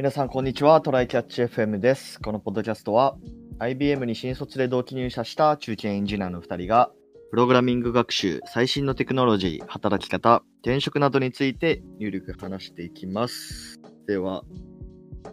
[0.00, 0.80] 皆さん、こんにちは。
[0.80, 2.18] トライキャッチ FM です。
[2.22, 3.18] このポッドキャストは、
[3.58, 6.90] IBM に新卒で同期入社した中堅エンジニアの2人が、
[7.28, 13.78] プログラミング学習、最新のテクノロジー、働き方、転職などについて、有力話していきます。
[14.06, 14.42] では、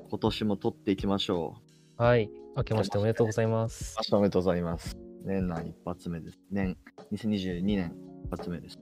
[0.10, 1.56] 今年も撮っていきましょ
[1.98, 2.04] う。
[2.04, 2.30] はい。
[2.58, 3.96] 明けましておめでとうございます。
[4.00, 4.98] 明日おめでとうございます。
[5.24, 6.40] 年内一発目です。
[6.52, 6.78] 年、
[7.14, 7.96] 2022年
[8.26, 8.78] 一発目です。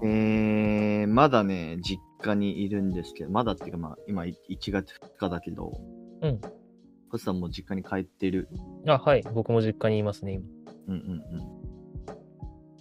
[0.00, 0.10] はい。
[0.10, 5.80] えー、まだね、実家にいるんですけど、まだっていうかまあ、今い1月2日だけど、
[6.22, 6.40] うん。
[7.10, 8.48] コスさんも実家に帰ってる？
[8.88, 9.22] あ、はい。
[9.34, 10.44] 僕も実家にいますね、今。
[10.88, 11.24] うんうんうん。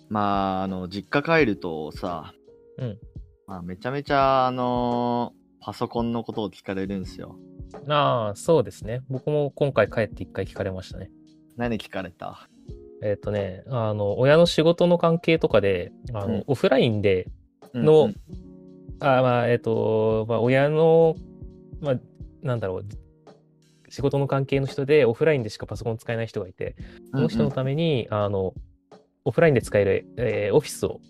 [0.09, 2.33] まあ、あの、実家帰るとさ、
[2.77, 2.97] うん。
[3.47, 7.37] まあ、めちゃめちゃ、あのパソコンのことを聞かれるんですよ。
[7.87, 9.01] ああ、そうですね。
[9.09, 11.09] 僕も今回帰って一回聞かれましたね。
[11.55, 12.49] 何聞かれた？
[13.03, 17.27] えっ、とね、あの、親の仕事の関係とかで、あの、うんオフラインで
[17.73, 18.15] の、うんうん
[18.99, 21.15] あまあ、えっ、と、まあ、親の、
[21.81, 21.95] まあ、
[22.41, 22.85] なんだろう、
[23.89, 26.75] 仕事の関係の人でオフラインでしかパソコン使えない人がいて、
[27.11, 28.53] その人のために、あの、
[29.25, 31.01] オフラインで使える、えーオフィスを、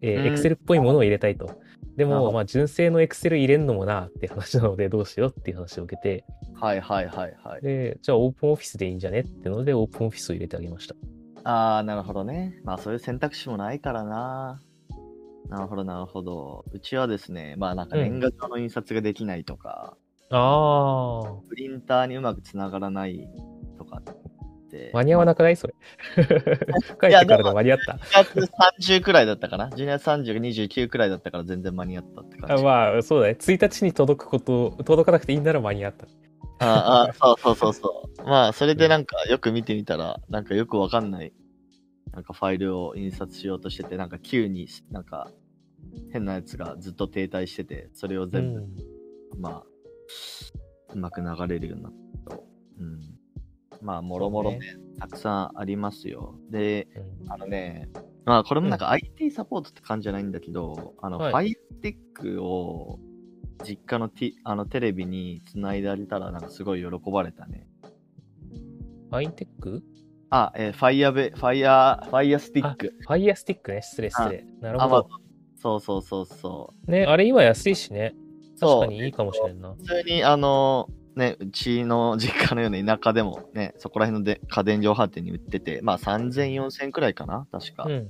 [0.00, 1.60] えうんー、エクセルっぽいものを入れたいと。
[1.96, 7.62] でも、まあ、純正のエクセル入れんのもなって話なので、どうしようっていう話を受けて、はいはいはいはい。
[7.62, 10.94] で、じゃあオープンオフィスでいいんじゃねってので、オープンオフィスを入れてあげました。
[11.48, 12.58] ああ、なるほどね。
[12.64, 14.60] まあそういう選択肢もないからな。
[15.48, 16.64] なるほどなるほど。
[16.72, 19.96] うちはですね、まあなんか年賀状の印刷ができないとか、
[20.30, 23.28] ああ、プリンターにうまくつながらない
[23.78, 24.02] とかっ
[24.70, 24.90] て。
[24.92, 25.56] 間に合わなくない？
[25.56, 25.74] それ。
[26.18, 27.92] 帰ってからで間に合った。
[27.92, 28.50] 1月
[28.98, 32.64] 30くらいだったかな ?12 月30、29くらいだったから全然間に合ったって感あじ。
[32.64, 33.36] まあ、そうだね。
[33.38, 36.06] 1日に届くこと、届かなくていいなら間に合った。
[36.58, 38.22] ああ、そうそうそうそう。
[38.24, 41.32] まあ、それでなんかよく見てみたら、なんかよくわかんない、
[42.12, 45.30] なんかファイルを印刷しようとしてて、なんか急になんか
[46.12, 48.68] 変なやつがずっと停滞してて、それをう全部、ん。
[49.38, 49.62] ままあ、
[50.94, 51.92] うまく流れるようになっ
[52.24, 52.44] たと。
[52.78, 53.00] うん。
[53.82, 54.60] まあ、もろもろね
[54.98, 56.38] たくさんありますよ。
[56.50, 57.90] で、うんあのね、
[58.24, 61.56] まあ、これもなんか IT サポートって感じじゃないんだけど、あの、はい
[62.22, 62.98] Fire を
[63.64, 67.66] 実家のティあのテレビにつないであげたら、なんかすごい喜ばれたね。
[69.10, 69.82] ファインテック？
[70.30, 72.94] あ、えー、ファイヤーベ、ファイヤー、ファイヤースティック。
[72.98, 73.82] ファイヤースティックね。
[73.82, 74.44] 失礼失礼。
[74.60, 75.08] なるほど。、
[75.56, 76.90] そうそうそうそう。
[76.90, 78.14] ね、あれ今安いしね。
[78.56, 79.74] そう確かにいいかもしれんな。
[79.74, 87.84] 普通に、あの、ね、うちの実家のような田舎でもね、そこら辺ので家電量販店に売ってて、まあ3000、4000くらいかな確か。
[87.84, 88.08] うん。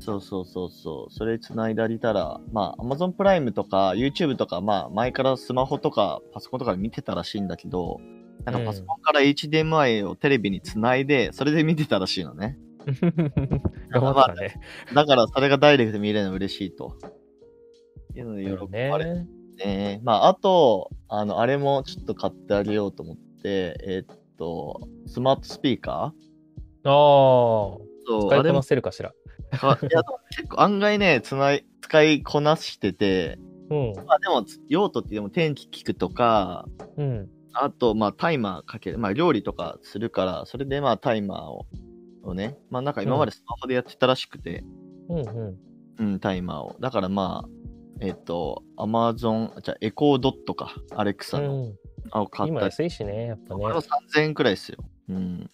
[0.00, 1.12] そうそうそうそう。
[1.12, 8.00] それ繋いであげたら、まあ、Amazon プライムとか YouTube とか、まあ、前からスマホとかパソコンとかで見てたらしいんだけど、
[8.44, 12.58] なんかパソコンから HDMI をテレビに繋いで、それで見てたらしいのね。
[13.90, 14.60] 頑張ったね。
[14.92, 16.96] だから、それがダイレクトで見れるの嬉しいと。
[18.14, 19.26] いうので喜ばれてね。
[19.64, 20.00] ね。
[20.02, 26.90] まあ、あと、あの、あれもちょっと買ってあげようと思って、えーっと、スマートスピーカー？
[26.90, 29.12] ああ、そう、使いこなせるかしら。
[29.58, 33.38] か、いや、でも結構案外ね、つない、使いこなしてて、
[33.70, 33.92] うん。
[34.06, 36.66] まあでも、用途ってでも天気聞くとか、
[36.96, 37.28] うん。
[37.52, 41.66] あと、まあタイマーかける、まあ料理とかするから、それでまあタイマーを、
[42.22, 44.64] をね、まあなんか今までスマホでやってたらしくて、
[45.08, 45.58] うんうん。
[45.98, 46.76] うん、タイマーを。
[46.80, 47.48] だからまあ、
[48.00, 51.78] えっ、と、アマゾン、じゃあエコードットか、アレクサの、うん、
[52.10, 53.68] あを買っ今たり安いしね、やっぱねこ。
[53.68, 54.78] れも3000円くらいですよ。
[55.08, 55.50] うん。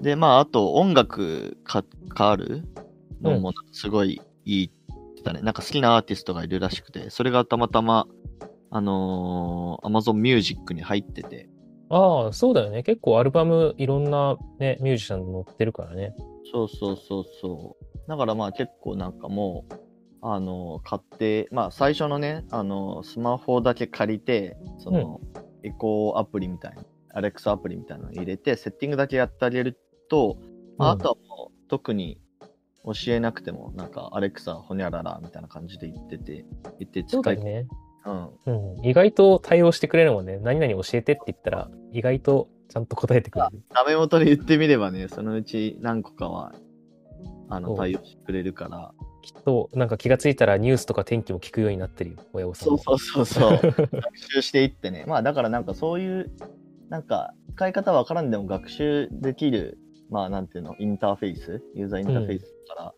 [0.00, 2.64] で、まあ、あと、音楽か、かる？
[3.20, 4.70] のも、すごいいいっ
[5.16, 5.42] てたね。
[5.42, 8.06] なんか好きなアーティストがいるらしくて、それがたまたま、
[8.70, 11.48] あのー、Amazon Music に入ってて、
[11.88, 12.82] ああ、そうだよね。
[12.82, 16.14] 結構アルバム、いろんなね、ミュージシャン載ってるからね。
[16.50, 18.08] そうそうそうそう。
[18.08, 19.74] だからまあ結構なんかもう、
[20.22, 25.20] あのー買って、まあ最初のね、あのースマホだけ借りて、その、
[25.62, 26.82] エコーアプリみたいな、
[27.14, 29.78] アレクサアプリみたいなの入れて、セッティングだけやってあげる
[30.08, 30.38] と、
[30.78, 32.20] まあ、うんあとはもう特に
[32.84, 36.44] 教えなくても、なんかアレクサほにゃららみたいな感じで言ってて、
[36.78, 37.66] 言って使い、ね。
[38.04, 38.28] うん。
[38.46, 38.86] うん。
[38.86, 40.38] 意外と対応してくれるもんね。
[40.38, 43.62] 何々教えてって言ったら、意外とちゃんと答えてくれる。
[43.72, 46.52] ダメ元で言ってみればね、そのうち何個かは、
[47.48, 48.92] あの、対応してくれるから。
[49.22, 52.78] きっと、なんか気がついたらニュースとか天気も聞くようになってるよ、親御さんも。
[52.78, 53.72] そうそうそうそう。
[53.92, 55.04] 学習していってね。
[55.06, 56.30] まあだからなんかそういう、
[56.92, 59.78] なんか使い方わからんでも学習できる、
[60.10, 62.94] まあなんていうの、インターフェース、ユーザーインターフェースだから、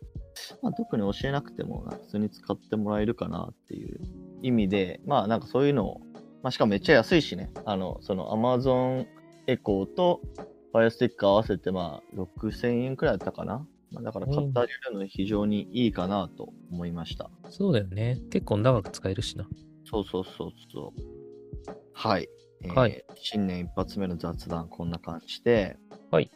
[0.61, 4.01] まあ特に教えなくても普通に使ってもらえるかなっていう
[4.43, 6.01] 意味で、まあなんかそういうのを、
[6.43, 9.05] まあしかもめっちゃ安いしね、あの、その Amazon
[9.47, 10.19] エコーと
[10.73, 13.65] Fire Stick 合わせてまあ6000円くらいだったかな。
[13.93, 17.29] まあだから買ってあげるの非常にいいかなと思いました。
[17.49, 18.19] そうだよね。
[18.29, 19.47] 結構長く使えるしな。
[19.85, 21.75] そうそうそうそう。
[21.93, 22.27] はい。
[22.65, 25.77] えーはい新年一発目の雑談、こんな感じで。
[26.11, 26.29] はい。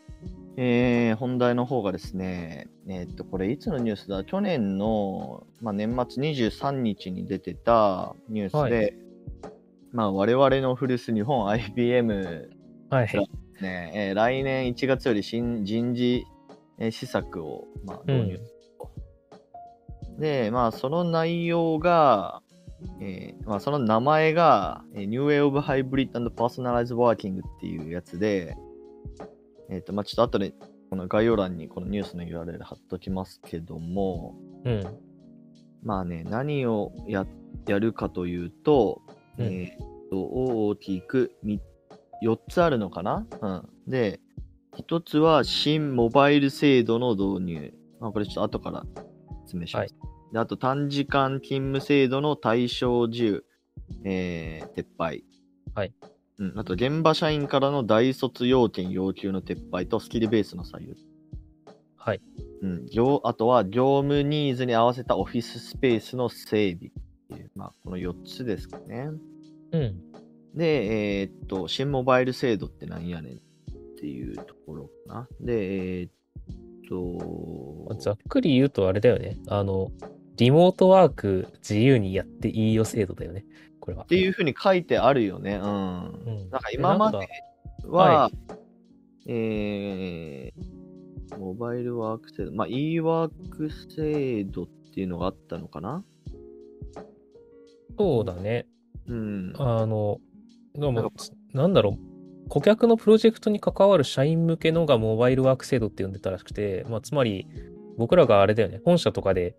[0.58, 4.24] えー本題の方がですね、えーっと、これいつのニュースだ？
[4.24, 8.94] 去年の、まあ、年末23日に出てたニュースで、はい
[9.92, 12.50] まあ、我々の古巣日本 IBM
[12.90, 13.08] はい。
[13.08, 13.12] で
[13.58, 16.24] すね、えー来年1月より新人事、
[16.80, 18.50] えー施策を、まあ、導入する
[18.80, 18.92] と。
[20.20, 22.42] で、まあ、その内容が、
[23.02, 28.56] えーまあ、その名前が、えー New Way of Hybrid and Personalized Working っていうやつで、
[29.70, 30.54] えっ、と、まあ、ちょっと後で、
[30.90, 34.36] この概要欄にこのニュースの URL 貼っときますけども、
[34.66, 34.84] うん。
[35.84, 37.26] まあね、何をや
[37.68, 39.02] やるかというと、
[39.38, 41.62] うんえーっと、大きくみ
[42.24, 43.28] 4つあるのかな？
[43.42, 43.70] うん。
[43.88, 44.20] で、
[44.78, 47.74] 1つは新モバイル制度の導入。
[48.00, 48.86] まあ、これちょっと後から
[49.46, 49.96] 説明します。
[50.32, 53.46] であと、短時間勤務制度の対象自由、
[54.04, 55.24] えー撤廃。
[55.74, 55.94] はい。
[56.38, 56.54] うん。
[56.60, 60.96] あと、現場社員からの大卒要件要求の撤廃とスキルベースの採用。
[61.96, 62.22] はい。
[62.62, 66.92] うん、業あとは業務ニーズに合わせたオフィススペースの整備っ
[67.30, 69.10] ていう、まあ、この4つですかね。
[69.72, 70.02] うん。
[70.56, 73.40] で、えーっと、新モバイル制度って何やねんっ
[74.00, 75.28] ていうところかな。
[75.42, 76.12] で、えーっ
[76.90, 79.38] と、ざっくり言うとあれだよね。
[79.48, 79.92] あの、
[80.40, 83.46] リモートワーク自由にやっていいよ制度だよね。
[83.82, 84.04] これは。
[84.04, 85.56] っていうふうに書いてあるよね。
[85.56, 85.62] うん。
[85.62, 86.50] うん。
[86.50, 87.28] なんか今までで
[87.88, 88.32] は、は
[89.28, 96.06] えー、モバイルワーク制度、まあ、e ワーク制度っていうのがあったのかな？
[97.98, 98.66] そうだね。
[99.08, 99.54] うん。
[99.58, 100.20] あの、
[100.74, 101.12] でなんも、
[101.54, 101.98] なんだろ
[102.46, 107.46] う、顧客のプロジェクトに関わる社員向けのがモバイルワーク制度って呼んでたらしくて、まあ、つまり、
[107.98, 109.58] 僕らがあれだよね、本社とかで、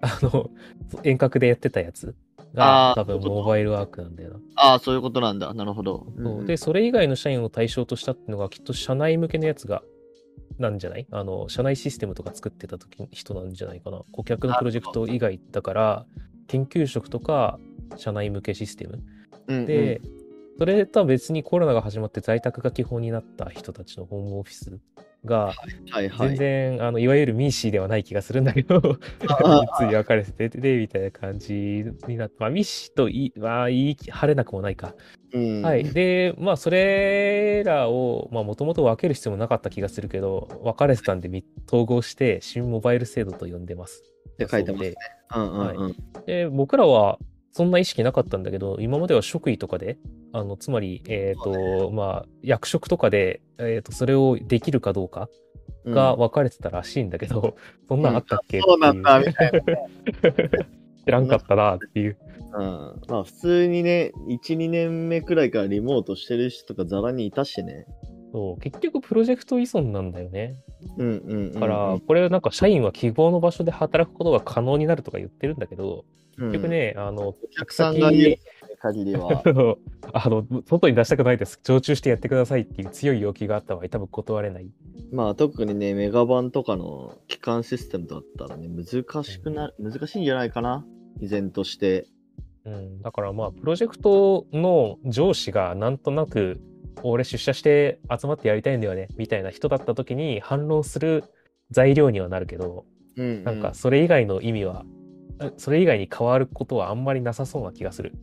[0.00, 0.50] あの、
[1.02, 2.14] 遠隔でやってたやつ
[2.54, 4.40] が多分モバイルワークなんだよな。
[4.56, 5.52] ああ、そういうことなんだ。
[5.54, 6.06] なるほど。
[6.16, 9.82] そうで、それ以外の社員を対象としたっていうのが、きっと社内向けのやつが、
[10.58, 11.06] なんじゃない？
[11.10, 14.02] あの、社内システムとか作ってた時の人なんじゃないかな。
[14.12, 16.06] 顧客のプロジェクト以外だから、
[16.46, 17.58] 研究職とか、
[17.96, 19.02] 社内向けシステム。
[19.48, 20.00] うんうんで、
[20.58, 24.80] それとは別にコロナが始まって在宅が基本になった人たちのホームオフィス
[25.24, 25.52] が、
[25.90, 26.28] はいはい。
[26.30, 28.76] 全然、あの、いわゆるミーシーではない気がするんだけど、
[29.28, 34.94] あ つい分かれてて、で、みたいな感じになって、まあ、ミーシーといい、まあ、言い晴れなくもないか。
[35.32, 35.84] うんはい。
[35.84, 44.02] で、まあ、それらを、まあ、もともと分ける必要もなかった気がするけど、分かれてたんで、み統合して、新モバイル制度と呼んでます。
[44.30, 44.94] って書いてますね
[45.30, 45.92] そううんうんうん。
[46.24, 47.18] でで、僕らは、
[47.58, 49.98] そんな意識なかったんだけど、今までは職位とかで、
[50.32, 55.28] あの、つまり、えっ、と、まあ、役職とかで、えっ、と、それをできるかどうか
[55.84, 57.56] うんが分かれてたらしいんだけど、
[57.88, 59.58] そんなんあったっけ、そうなんだ、みたいな。
[59.58, 59.64] いう
[61.04, 62.16] 知らんかったなっていう。
[62.52, 63.02] うん。
[63.08, 67.86] まあ普通にね、1、2年目くらいからリモートしてる人とかザラにいたしね。
[68.32, 70.60] そう結局プロジェクト依存なんだよね。
[70.96, 71.52] うんうんうんうん。
[71.52, 76.04] だから、これなんか社員は希望の場所で働くことが可能になるとか言ってるんだけど、
[76.36, 78.36] うん、結局ね、あの、お客さんが言う
[78.80, 79.42] 限りは。
[80.12, 81.58] あの、外に出したくないです。
[81.64, 84.70] 常駐してやってくださいっていう強い要求があった場合、多分断れない。
[85.10, 90.84] まあ特にね、メガバンとかの基幹システムだったらね、難しくな、難しいんじゃないかな？
[91.20, 92.06] 依然として。
[92.64, 96.60] うん、だからまあ、プロジェクトの上司がなんとなく、
[97.02, 101.24] 俺出社して集まってやりたいんだよね、みたいな人だった時に反論する
[101.70, 102.84] 材料にはなるけど、
[103.16, 103.44] うん、うん。
[103.44, 104.84] なんかそれ以外の意味は、
[105.40, 108.14] えそれ以外に変わることはあんまりなさそうな気がする。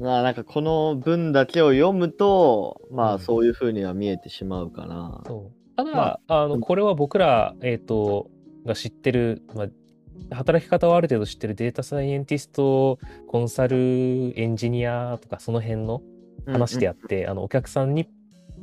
[0.00, 5.22] まあなんかこの文だけを読むと、まうんあそういう風には見えてしまうかな。
[5.26, 8.30] そうただ、まあ、の、うんこれは僕ら、えっ、と、
[8.64, 16.02] が知ってる、まあ、働き方をある程度知ってるデータサイエンティスト、コンサル、エンジニアとかその辺の
[16.46, 18.08] 話であって、あの、お客さんに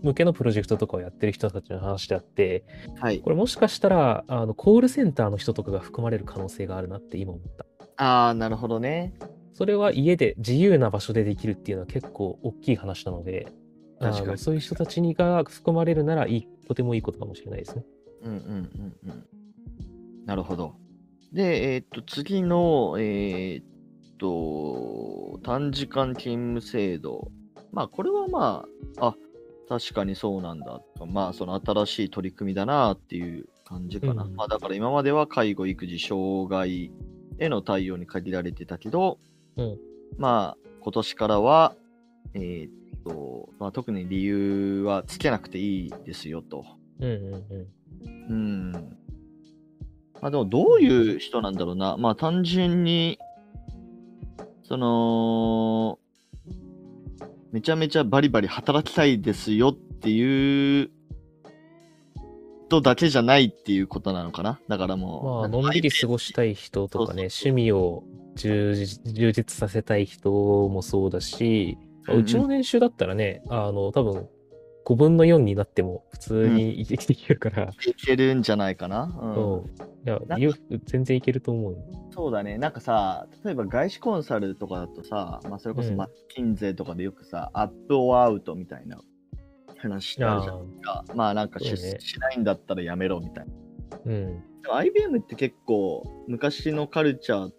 [0.03, 2.63] 向けのプロジェクトとかをやってる人たちの話であって、
[2.99, 3.19] はい。
[3.19, 7.65] これもしかしたら、あの、コールセンターの人とかが含まれる可能性があるなって今思った。
[7.97, 9.13] ああ、なるほどね。
[9.53, 13.51] それは家で自由な場所でできるっていうのは結構大きい話なので、
[13.99, 17.83] あ確かにのそういう人たちにが含まれるならいい、とてもいいことかもしれないですね。
[18.23, 19.25] うんうんうんうん。
[20.25, 20.75] なるほど。
[21.33, 23.65] で、えーっと、次の、えーっ
[24.17, 27.29] と、短時間勤務制度。
[27.71, 28.65] まあ、これはま
[28.97, 29.15] あ、あ、
[29.69, 31.05] 確かにそうなんだとか。
[31.05, 34.23] まあ、その新しい取り組みだなっていう感じかな。
[34.23, 36.91] うんまあ、だから今までは介護、育児、障害
[37.37, 39.19] への対応に限られてたけど、
[39.57, 39.77] うん
[40.17, 41.75] まあ、今年からは、
[42.33, 46.65] えーっと、まあ、特に理由はつけなくていいですよと。
[46.99, 48.27] うんうんうん。
[48.27, 48.71] うん。
[50.21, 51.95] まあでもどういう人なんだろうな。
[51.97, 53.19] まあ単純に、
[54.63, 55.98] その、
[57.51, 60.91] めちゃめちゃバリバリ働きたいですよっていう
[62.69, 64.59] とだけじゃないっていうことなのかな？
[64.67, 65.25] だからもう。
[65.41, 68.03] まあ、のんびり過ごしたい人とかね、趣味を
[68.35, 71.77] 充実させたい人もそうだし、
[72.07, 74.29] うちの年収だったらね、あの、多分、
[74.89, 79.03] 5分の4になっても普通に生きていけるから、いけるんじゃないかな？
[79.03, 79.35] うん。
[79.35, 80.39] そう。
[80.39, 80.51] いや
[80.85, 81.79] 全然いけると思うよ。
[82.09, 82.57] そうだね。
[82.57, 88.99] なんかさ、例えば外資コンサルとかだとさ、まあ、それこそうんマッキンゼーとかでよくさ、アップオアアウトみたいな
[89.77, 91.05] 話あるじゃんか。
[91.13, 93.53] まあなんか出世しないんだったらやめろみたいな。
[94.07, 94.41] うん。
[94.63, 97.51] でも IBM って結構昔のカルチャー、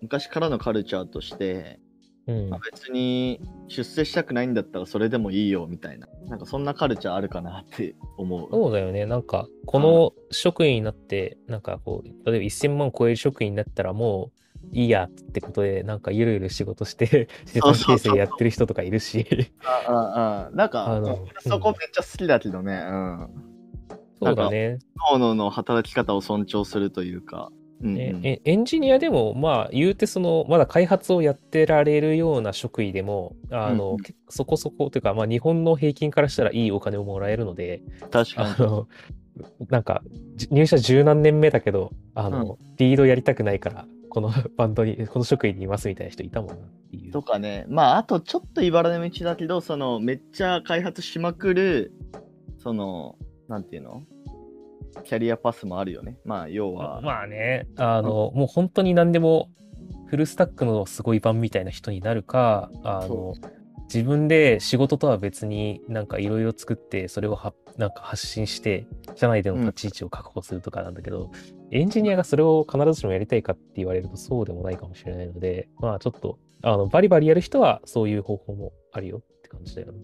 [0.00, 1.78] 昔からのカルチャーとして、
[2.26, 2.60] うんまあ、。
[2.72, 6.08] 別に出世したくないんだったらそれでもいいよみたいな。
[6.28, 8.48] なんかそんなカルチャーあるかなって思う。
[8.50, 9.06] そうだよね。
[9.06, 19.26] なんか、この職員になって、なんかこう、例えば1000万超える職員になったらもういいやってことで、なんかゆるゆる仕事して、資産形成やってる人とかいるし。
[19.64, 22.74] あああなんか、あの俺そこめっちゃ好きだけどね。
[22.74, 23.28] うん。
[24.22, 24.78] そうだね。
[25.10, 27.52] 各々の働き方を尊重するというか。
[27.84, 38.48] うんうんええエンジニアでも、まあ、言うてその、まだ開発をやってられるような職位でも、あの、うんうんけそこそこ、というか、まあ、日本の平均からしたらいいお金をもらえるので、確かに。
[38.48, 38.88] あの、
[39.68, 40.02] なんか、
[40.36, 46.58] じ入社十何年目だけど、あの、リードやりたくないから、この バンドに、この職位にいますみたいな人いたもんなっ
[46.90, 47.12] ていう。
[47.12, 47.66] とかね。
[47.68, 51.92] まあ、あとちょっと茨の道だけど、その、めっちゃ開発しまくる、
[52.58, 53.16] その、
[53.48, 54.02] なんていうの？
[55.02, 56.16] キャリアパスもあるよね。
[56.24, 57.00] まあ、要は。
[57.00, 59.50] まあね、あの、もう本当に何でも、
[60.06, 63.34] フルスタックのすごい版みたいな人になるか、あのそ、
[63.84, 71.30] 自分で仕事とは別になんかいろいろ作って、それをはなんか発信して、社内での立ち位置を確保するとかなんだけど、
[71.70, 79.22] エンジニアがそれを必ずしもやりたいかって言われるとそうでもないかもしれないので、まあちょっと、あの、バリバリやる人はそういう方法もあるよ
[79.54, 79.98] 感じだよね。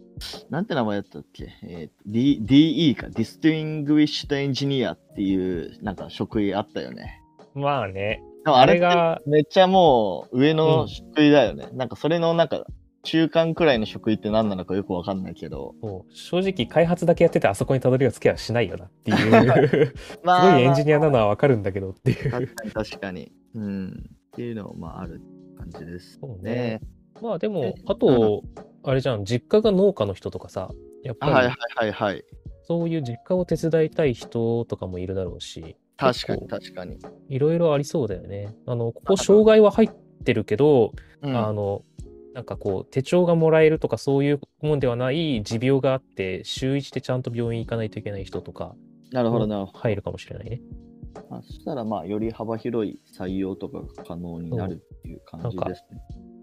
[0.49, 1.49] なんて名前だったっけ？
[1.65, 3.09] えー DE か。
[3.09, 7.21] Distinguished Engineer っていう、なんか職位あったよね。
[7.55, 11.69] まあね、あれが、めっちゃもう上うんの職位だよね。
[11.73, 12.65] なんかそれのなんか
[13.03, 15.75] 中間くらいの職位って何なのかよくわかんないけど。
[16.13, 19.95] 正直開発だけやっててあそこにたどり着けはしないよなっていう。
[19.97, 22.31] すまごいエンジニアなのはわかるんだけどっていう。
[22.31, 23.33] 確かに確かに。
[23.55, 23.89] うん。
[23.89, 25.21] っていうのもまあある
[25.59, 26.81] 感じですそうねね。。
[27.21, 28.43] まあでもえ、あと、
[28.83, 30.71] あれじゃん、実家が農家の人とかさ、
[31.03, 32.25] やっぱりはいはいはいはい。
[32.63, 36.99] そういう実家を手伝いたい人とかもいるだろうし、確かに確かに。
[37.29, 38.55] いろいろありそうだよね。
[38.67, 39.91] あの、ここ障害は入っ
[40.25, 41.83] てるけど、うんあの、
[42.33, 48.75] なんかこう、手帳がもらえるとかそういうもんではない持病があって、週一でちゃんと病院行かないといけない人とか、
[49.11, 49.79] なるほどなるほど。
[49.81, 50.63] 入るかもしれないね。
[51.29, 56.01] まあ、そしたらまあより幅広い採用とかが可能になるっていう感じですね。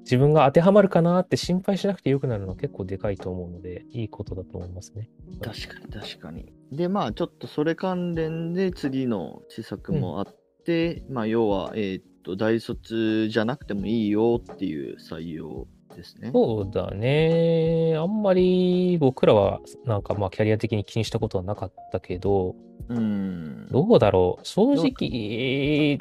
[0.07, 5.09] 自分が当てはまるかなって心配しなくてよくなるのは結構でかいと思うので、いいことだと思いますね。
[5.41, 6.53] 確かに確かに。
[6.71, 10.35] でまあちょっとそれ関連で次の施策もあっ
[10.65, 16.31] て、まあ要は、えーっと大卒じゃなくてもいいよっていう採用ですね。
[16.33, 17.95] そうだね。
[17.97, 22.55] あんまり僕らはなんかまあキャリア的に気にしたことはなかったけど、
[22.87, 23.67] うん。
[23.69, 24.45] どうだろう。
[24.45, 25.99] 正直、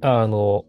[0.00, 0.64] あの、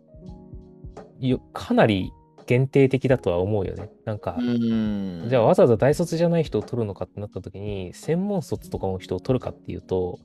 [1.20, 2.12] よかなり
[2.46, 3.90] 限定的だとは思うよね。
[4.06, 5.26] なんか、うん。
[5.30, 10.20] じゃあわざわざ大卒じゃない人を取るのかってなった時に、専門卒とかの人を取るかっていうと、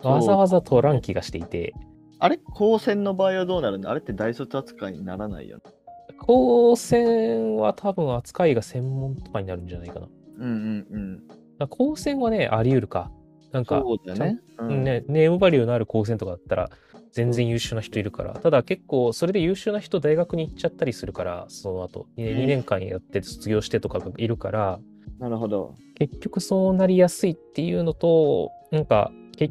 [0.00, 1.74] わざわざ取らん気がしていて、
[2.20, 2.40] あれ？
[2.54, 5.62] 高専の場合はどうなるんだあれって大卒扱いにならないよね。
[6.20, 10.08] 高専は多分扱いが専門とかになるんじゃないかな。
[10.38, 11.22] うんうんうん。
[11.58, 13.10] ら高専はね、あり得るか。
[13.52, 14.40] なんか、そうだね。
[14.58, 16.70] うんね、ネームバリューのある高専とかだったら
[17.12, 22.46] 全然優秀な人いるから、ただ結構それで優秀な人大学に行っちゃったりするから、その後、2, うん。
[22.46, 24.80] 年間やって卒業してとかがいるから、
[25.18, 25.74] なるほど。
[25.96, 29.50] 結局そうなりやすいっていうのと、なんか、け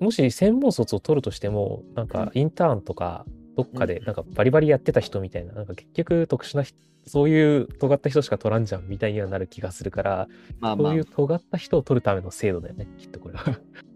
[0.00, 3.24] もし専門卒を取るとしても、なんかインターンとか、
[3.56, 10.92] どっかでなんかバリバリやってた人みたいな、なんか結局特殊な人、そういう尖った人しか取らんじゃんみたいにはなる気がするから、まあまあ。
[10.92, 13.44] そういう尖った人を取るための制度だよね、きっとこれは。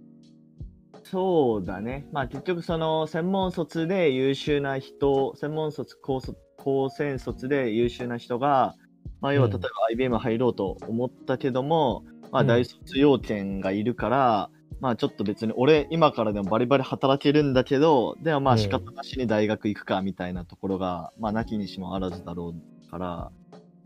[1.14, 2.08] そうだね。
[2.10, 8.74] まあ結局その専門卒で優秀な人、専門卒、高卒、高専卒で優秀な人が、
[9.20, 9.52] まあ要はうん。
[9.52, 12.02] 例えば IBM 入ろうと思ったけども、
[12.32, 12.48] まあうん。
[12.48, 18.58] 大卒要件がいるから、まあちょっと別に俺今からでもバリバリ働けるんだけど、でもまうん。
[18.58, 22.56] あ仕方なしに大学行くかみたいなところが、まあなきにしもあらずだろ
[22.88, 23.30] うから、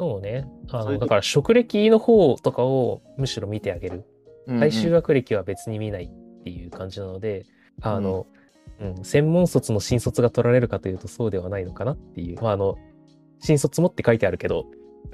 [0.01, 0.47] そうね。
[0.71, 4.07] あの、だから職歴の方とかをむしろ見てあげる。
[4.59, 7.47] 最終学歴は別に見ないっていう感じなので、
[7.81, 8.27] あの、
[8.81, 12.43] うん、専門卒の新卒が取られるかというとそうではないのかなっていう。
[12.43, 12.77] まあ、あの、
[13.41, 14.67] 新卒もって書いてあるけど、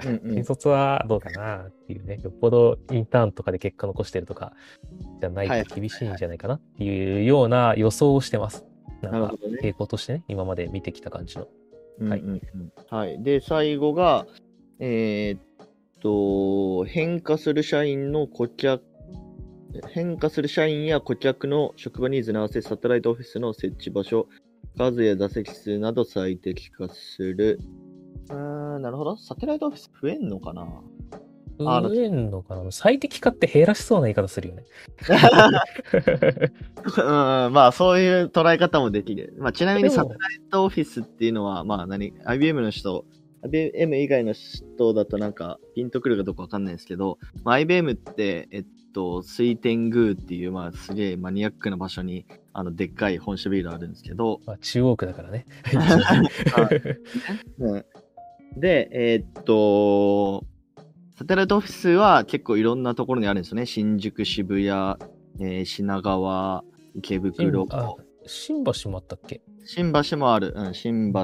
[0.03, 4.53] うんうん新卒はどうかなっていうね、よっぽどインターンとかで結果残してるとか
[5.21, 8.65] じゃないはいと厳しいんじゃないかなっていうような予想をしてます。
[9.01, 9.59] なかなんるほどね。
[9.61, 11.47] 傾向としてね、今まで見てきた感じの。
[12.09, 13.23] はいうんうんうんはい。
[13.23, 14.27] で、最後が、
[14.79, 15.41] えーっ
[16.01, 18.83] と、変化する社員の顧客、
[19.89, 24.27] 変化する社員や顧客の職場ニーズに合わせサテライトオフィスの設置場所、
[24.77, 27.59] 数や座席数など最適化する。
[28.29, 29.17] うーん、なるほど。
[29.17, 30.65] サテライトオフィス増えんのかな？
[31.57, 32.71] 増えんのかな？
[32.71, 34.63] 最適化って減らしそうな言い方するよね。
[36.97, 39.35] うん、まあ、そういう捉え方もできる。
[39.37, 40.19] まあ、ちなみにサテライ
[40.51, 43.05] トオフィスっていうのは、まあ何、IBM の人、
[43.45, 55.45] IBM 以外の人だとなんか、ピンとくるかどうかわかんないですけど、まあ、IBM って、えっと、水天宮っていう、まあ、すげえマニアックな場所に、あの、でっかい本社ビルあるんですけど、まあ、中央区だからね。
[57.59, 57.85] うん
[58.57, 60.45] で、えーっと、
[61.17, 63.65] サテライトオフィスは結構いろんなところにあるんですよね。
[63.65, 64.65] 新宿、渋谷、
[65.41, 69.41] えー品川、池袋、あ新橋もあったっけ？
[69.65, 70.53] 新橋もある。
[70.55, 71.19] うん、新橋。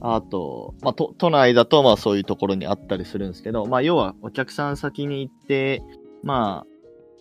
[0.00, 5.82] あと、まあ、都都内だと、まあ、そういうところにあったりするんですけど、まあ、要は、お客さん先に行って、
[6.22, 6.66] まあ、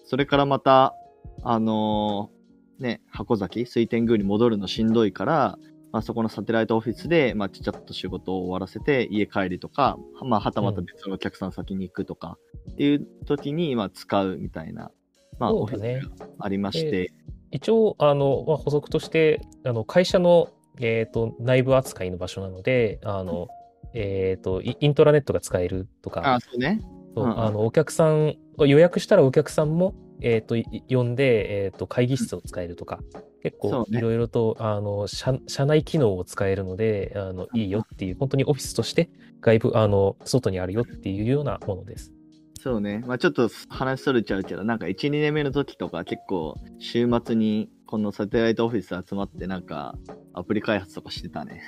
[0.06, 0.96] それからまた、
[1.44, 2.40] あのー
[2.80, 5.60] ね、箱崎、水天宮に戻るのしんどいから、
[5.92, 12.38] まあ、そこのサテライトオフィスで、まあ、ちちゃっと仕事を終わらせて、家帰りとか、まあ、はたまた別のお客さん先に行くとか、
[12.72, 14.92] っていう時に、まあ、使うみたいな、
[15.40, 17.12] まあ、オフィスがありまして、
[17.52, 23.48] 一応、あの、まあ、補足として、あの会社の、えー、と内部扱いの場所なので、あの、
[23.94, 26.80] えー、とイイントラネットが使えるとか、あ、そうね。
[27.16, 33.00] そううんうんあのお客さん、予約したらお客さんも、えー、とい呼んで、えー、と会議室を使えるとか、
[33.42, 39.10] 結構いろいろとあの社社内機能を使えるのであの、いいよっていう、本当にオフィスとして
[39.42, 42.14] 外部、あの外にあるよっていうようなものです。
[42.62, 43.02] そうね。
[43.08, 49.96] まあちょっと話それちゃうけど、なんか1、2年目の時とか結構週末にこのサテライトオフィス集まってなんか
[50.36, 51.64] アプリ開発とかしてたね。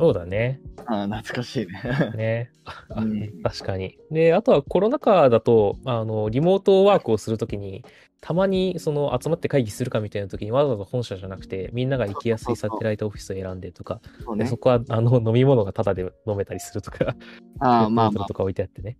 [0.00, 0.58] そうだね。
[0.86, 2.12] ああ、懐かしいね。
[2.16, 2.50] ね。
[2.64, 3.98] あ うん確かに。
[4.10, 7.84] で、あとはコロナ禍だと、あの、リモートワークをするときに、
[8.22, 14.56] たまにその集まって会議するかみたいなときにわざわざ本社じゃなくて、みんなが行きやすいサテライトオフィスを選んでとか、そうねでそ。
[14.56, 17.14] こはあの飲み物がタダで飲めたりするとか、
[17.60, 18.96] ああ、 まあまあと、か置いてあってね、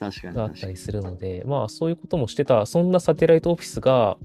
[0.00, 0.54] 確かにがあっ。
[0.54, 4.18] たりするので、まあそういうこともしてた、そんなサテライトオフィスが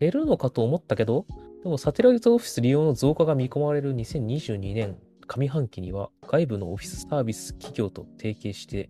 [0.00, 1.24] 減るのかと思ったけど、
[1.62, 8.88] でもサテライトオフィス利用の増加が見込まれる2022年上半期には、外部のオフィスサービス企業と提携して、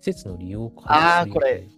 [0.00, 1.68] 施設の利用を開始するあーこれ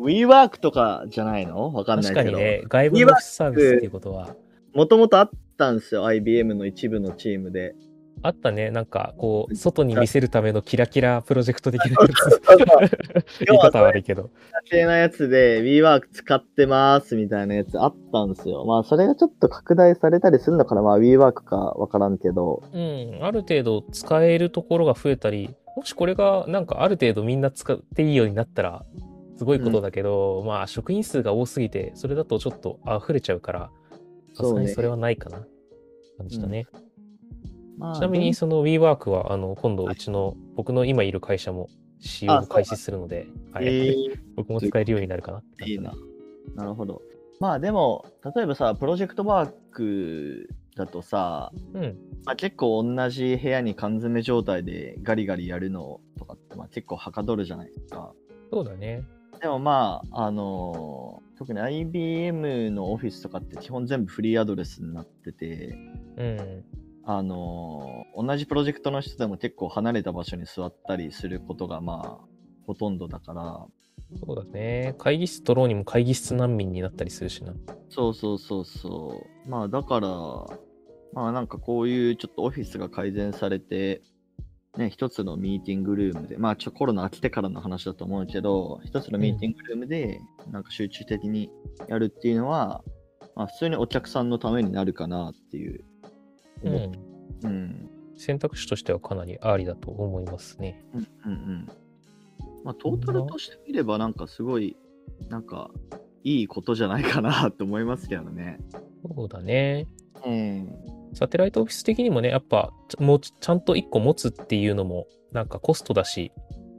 [0.00, 1.72] WeWork とかじゃないの？
[1.72, 2.30] わかんないけど。
[2.30, 4.36] 確かにね、外部のオフィスサービスっていうことは、
[4.74, 6.06] もともとあったんですよ。
[6.06, 7.74] IBM の一部のチームで。
[8.24, 13.40] あったね、なんかこう、外に見せるためのキラキラプロジェクト的なやつ。
[13.44, 14.30] 言い方は悪いけど。
[14.70, 18.64] 系なやつで WeWork 使ってますみたいなやつあったんですよ。
[18.64, 20.82] まあそれがちょっと拡大されたりするのかな。
[20.82, 22.62] まあ WeWork かわからんけど。
[22.72, 28.84] うん、ある程度使えるところが増えたり、もしこれがなんかある程度みんな使っていいようになったら、
[29.36, 33.70] すごいことだけど、まあ職員数が多すぎて、それだとちょっと溢れちゃうから、
[34.34, 35.44] さすがにそれはないかな。
[36.18, 36.66] 感じだね。
[37.78, 41.68] まあ、ちなみにその WeWork は、あの、今度うちの、僕の今いる会社も
[42.00, 45.92] 使用を開始するので、はいえー 僕も使えるようになるかなっていいな。
[46.54, 47.02] なるほど。
[47.38, 51.98] まあでも、例えばさ、プロジェクトワークだとさ、うん。
[52.24, 58.12] まあ、結構同じ部屋に缶詰状態でガリガリやるのとかって、まあ、結構はかどるじゃないですか。
[58.50, 59.04] そうだね。
[59.40, 65.76] でもまあ、あのー特に IBM のオフィスとかって基本全部フリーアドレスになってて、
[66.16, 66.64] うん。
[67.04, 72.24] あのー同じプロジェクトの人でも結構離れた場所に座ったりすることがまあ、
[72.66, 73.66] ほとんどだから、
[74.24, 74.94] そうだね。
[74.98, 77.54] 会議室取ろうにも会議室難民になったりするしな。
[77.88, 79.48] そうそうそうそう。
[79.48, 80.08] まあだから、
[81.12, 84.02] まあなんかこういうちょっとオフィスが改善されて、
[84.76, 91.50] ね、一つのミーティングルームで、まあちょコロナ飽きてからの話だと思うけど、一つのミーティングルームでなんか集中的に
[91.88, 92.82] やるっていうのは、
[93.34, 95.84] まあ普通にお客さんのためになるかなっていう。
[96.64, 96.92] うん。
[97.44, 97.90] うん。
[98.16, 100.84] 選択肢としてはかなりありだと思いますね。
[100.94, 101.68] うんうんうん。
[102.64, 104.76] まあトータルとしてみればなんかすごい、
[105.28, 105.70] なんか
[106.24, 108.58] いいことじゃないかなと思いますけどね。
[109.16, 109.86] そうだね。
[110.24, 110.72] うん。
[111.14, 116.32] サテライトオフィス的にもね、やっぱ、ちゃもうちちゃんと1個持つっていうのも、なんかコストだし、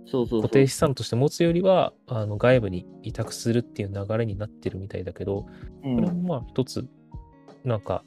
[0.06, 0.42] そうそう。
[0.42, 5.46] 固定資産として持つよりは、あの外部に委託するっていう流れになってるみたいだけど、
[5.84, 6.88] うんこれもまあ一つ、
[7.64, 8.04] なんか、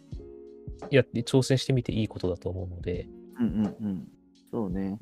[0.90, 4.08] やって挑戦してみていいことだと思うので、うんうんうん。
[4.50, 4.98] そうね。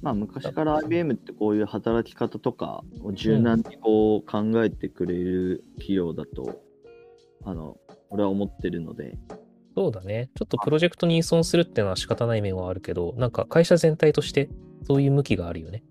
[0.00, 6.60] まあ昔から IBM ってこういう働き方とかを柔軟にこう考えてくれる企業だと、
[7.44, 7.76] あの、
[8.10, 9.16] 俺は思ってるので。
[9.74, 10.30] そうだね。
[10.34, 14.50] ちょっとプロジェクトに依存するっていうのは仕方ない面はあるけど、なんか会社全体として
[14.86, 15.82] そういう向きがあるよね。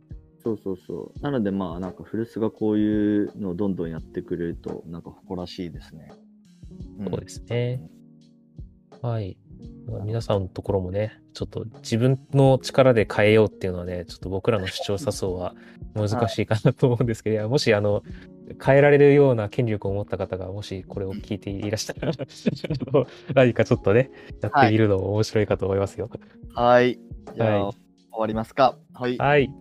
[0.44, 1.20] そうそうそう。
[1.22, 6.12] なのでまあなんか古巣がこういうのをどんどんやってくれるとなんか誇らしいですね。
[7.00, 7.82] うん、そうですね。
[9.02, 9.38] はい。
[10.04, 15.56] 皆さんのところもね、ちょっと自分の力で変えようっていうのはね、ちょっと僕らの視聴者層は
[15.96, 18.04] 難しいかなと思うんですけど、もしあの、
[18.64, 22.12] 変えられるような権力を持った方が、もしこれを聞いていらしたら
[23.34, 24.12] 何かちょっとね、
[24.42, 26.10] やってみるのも面白いかと思いますよ。
[26.54, 27.00] はい。
[27.36, 28.78] じゃあ、はい、終わりますか。
[28.94, 29.18] はい。
[29.18, 29.52] はい。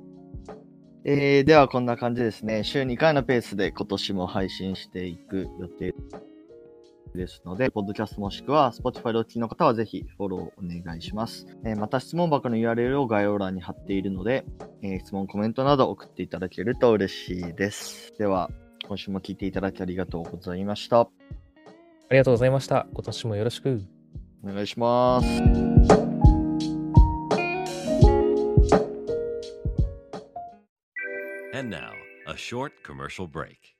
[1.05, 2.63] えー、ではこんな感じですね。
[2.63, 5.95] 週2回のペースで今年も配信していく予定
[7.15, 11.47] ですので、ポッドキャストもしくは Spotify でお聞きの方はぜひフォローお願いします。
[11.65, 14.45] えー、また質問箱の URL を概要欄に貼っているので、
[14.83, 18.13] えー、質問、コメントなど送っていただけると嬉しいです。
[18.19, 18.51] では、
[18.87, 21.01] 今週も聞いていただきありがとうございました。
[21.01, 21.09] あ
[22.11, 22.87] りがとうございました。
[22.93, 23.83] 今年もよろしく。
[24.43, 25.27] お願いします。
[31.53, 31.93] And now,
[32.27, 33.80] a short commercial break.